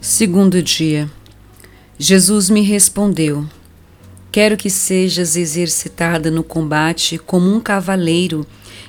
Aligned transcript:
Segundo 0.00 0.60
dia. 0.60 1.08
Jesus 1.96 2.50
me 2.50 2.60
respondeu: 2.62 3.46
Quero 4.32 4.56
que 4.56 4.68
sejas 4.68 5.36
exercitada 5.36 6.30
no 6.30 6.42
combate 6.42 7.18
como 7.18 7.54
um 7.54 7.60
cavaleiro 7.60 8.44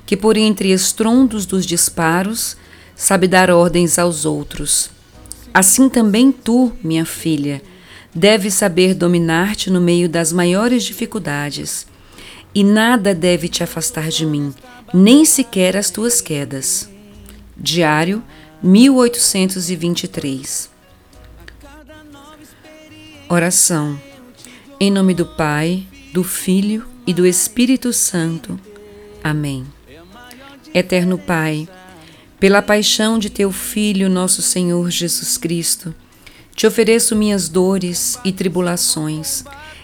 que, 0.08 0.18
por 0.18 0.38
entre 0.38 0.72
estrondos 0.72 1.46
dos 1.46 1.68
disparos, 1.68 2.58
sabe 2.96 3.28
dar 3.28 3.52
ordens 3.52 4.00
aos 4.00 4.26
outros. 4.26 4.90
Assim 5.54 5.88
também 5.88 6.32
tu, 6.32 6.72
minha 6.84 7.06
filha, 7.06 7.62
deves 8.14 8.56
saber 8.56 8.96
dominar-te 8.96 9.70
no 9.70 9.80
meio 9.80 10.10
das 10.10 10.34
maiores 10.34 10.84
dificuldades, 10.84 11.86
e 12.56 12.64
nada 12.64 13.14
deve 13.14 13.48
te 13.48 13.64
afastar 13.64 14.10
de 14.10 14.26
mim, 14.26 14.54
nem 14.94 15.26
sequer 15.26 15.78
as 15.78 15.90
tuas 15.90 16.22
quedas. 16.22 16.90
Diário 17.56 18.24
1823 18.64 20.70
Oração. 23.28 24.00
Em 24.80 24.90
nome 24.90 25.14
do 25.14 25.26
Pai, 25.26 25.86
do 26.12 26.24
Filho 26.24 26.88
e 27.06 27.14
do 27.14 27.28
Espírito 27.28 27.94
Santo. 27.94 28.60
Amém. 29.24 29.66
Eterno 30.74 31.18
Pai, 31.18 31.68
pela 32.40 32.62
paixão 32.62 33.20
de 33.20 33.30
teu 33.30 33.52
Filho, 33.52 34.10
nosso 34.10 34.42
Senhor 34.42 34.90
Jesus 34.90 35.38
Cristo, 35.38 35.94
te 36.56 36.66
ofereço 36.66 37.16
minhas 37.16 37.50
dores 37.50 38.18
e 38.24 38.32
tribulações 38.32 39.44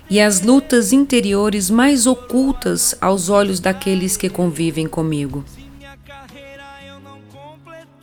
e 0.10 0.22
as 0.22 0.42
lutas 0.42 0.94
interiores 0.94 1.70
mais 1.70 2.06
ocultas 2.06 2.96
aos 3.02 3.30
olhos 3.30 3.60
daqueles 3.60 4.16
que 4.16 4.30
convivem 4.30 4.88
comigo. 4.88 5.44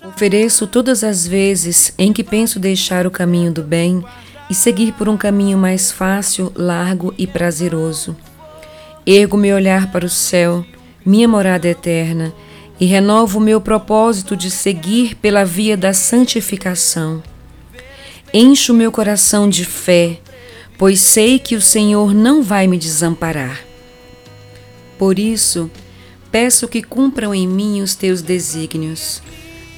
Ofereço 0.05 0.67
todas 0.67 1.05
as 1.05 1.27
vezes 1.27 1.95
em 1.97 2.13
que 2.13 2.25
penso 2.25 2.59
deixar 2.59 3.07
o 3.07 3.11
caminho 3.11 3.53
do 3.53 3.63
bem 3.63 4.05
e 4.51 4.55
seguir 4.55 4.93
por 4.93 5.09
um 5.09 5.17
caminho 5.17 5.57
mais 5.57 5.91
fácil, 5.91 6.53
largo 6.55 7.15
e 7.17 7.27
prazeroso. 7.27 8.17
Ergo 9.07 9.37
meu 9.37 9.57
olhar 9.57 9.91
para 9.91 10.05
o 10.05 10.11
céu, 10.11 10.65
minha 11.05 11.27
morada 11.27 11.69
eterna, 11.69 12.33
e 12.79 12.85
renovo 12.85 13.41
meu 13.41 13.61
propósito 13.61 14.37
de 14.37 14.51
seguir 14.51 15.15
pela 15.15 15.45
via 15.45 15.77
da 15.77 15.95
santificação. 15.95 17.23
Encho 18.35 18.75
meu 18.75 18.91
coração 18.91 19.49
de 19.49 19.65
fé, 19.65 20.19
pois 20.83 21.01
sei 21.01 21.39
que 21.39 21.55
o 21.55 21.61
Senhor 21.61 22.13
não 22.13 22.43
vai 22.43 22.67
me 22.67 22.77
desamparar. 22.77 23.61
Por 24.99 25.17
isso, 25.17 25.71
peço 26.29 26.67
que 26.67 26.83
cumpram 26.83 27.33
em 27.33 27.47
mim 27.47 27.81
os 27.81 27.95
teus 27.95 28.21
desígnios, 28.21 29.23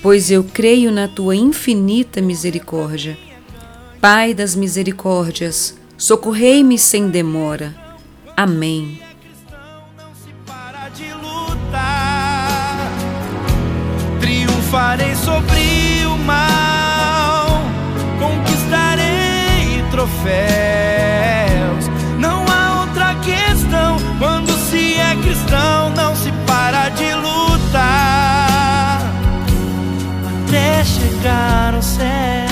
pois 0.00 0.30
eu 0.30 0.42
creio 0.42 0.90
na 0.90 1.06
tua 1.06 1.36
infinita 1.36 2.22
misericórdia 2.22 3.18
Pai 4.00 4.32
das 4.32 4.56
misericórdias, 4.56 5.74
socorrei-me 5.98 6.78
sem 6.78 7.10
demora. 7.10 7.74
Amém. 8.34 8.98
Sobre 15.22 15.53
chegar 30.84 31.74
ao 31.74 31.82
céu. 31.82 32.43